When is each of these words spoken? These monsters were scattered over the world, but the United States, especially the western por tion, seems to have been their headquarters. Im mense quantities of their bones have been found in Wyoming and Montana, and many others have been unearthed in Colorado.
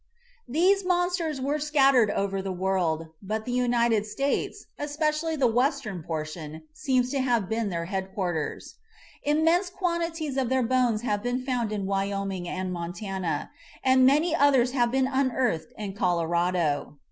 These 0.47 0.83
monsters 0.83 1.39
were 1.39 1.59
scattered 1.59 2.09
over 2.09 2.41
the 2.41 2.51
world, 2.51 3.09
but 3.21 3.45
the 3.45 3.51
United 3.51 4.07
States, 4.07 4.65
especially 4.79 5.35
the 5.35 5.45
western 5.45 6.01
por 6.01 6.25
tion, 6.25 6.63
seems 6.73 7.11
to 7.11 7.19
have 7.21 7.47
been 7.47 7.69
their 7.69 7.85
headquarters. 7.85 8.77
Im 9.25 9.43
mense 9.45 9.69
quantities 9.69 10.37
of 10.37 10.49
their 10.49 10.63
bones 10.63 11.03
have 11.03 11.21
been 11.21 11.45
found 11.45 11.71
in 11.71 11.85
Wyoming 11.85 12.47
and 12.49 12.73
Montana, 12.73 13.51
and 13.83 14.03
many 14.03 14.33
others 14.35 14.71
have 14.71 14.89
been 14.91 15.05
unearthed 15.05 15.71
in 15.77 15.93
Colorado. 15.93 16.97